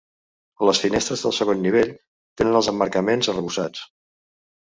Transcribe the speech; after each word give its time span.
Les 0.67 0.77
finestres 0.85 1.21
del 1.25 1.35
segon 1.39 1.61
nivell 1.65 1.91
tenen 2.41 2.57
els 2.61 2.71
emmarcaments 2.73 3.31
arrebossats. 3.35 3.85